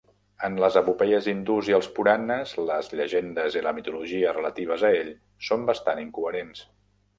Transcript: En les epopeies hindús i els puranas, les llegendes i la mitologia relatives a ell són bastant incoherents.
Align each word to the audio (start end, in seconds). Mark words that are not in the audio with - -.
En 0.45 0.55
les 0.61 0.77
epopeies 0.79 1.27
hindús 1.33 1.69
i 1.71 1.75
els 1.79 1.89
puranas, 1.97 2.55
les 2.71 2.89
llegendes 3.01 3.59
i 3.63 3.65
la 3.67 3.75
mitologia 3.81 4.35
relatives 4.39 4.89
a 4.89 4.93
ell 5.03 5.15
són 5.51 5.71
bastant 5.71 6.05
incoherents. 6.09 6.69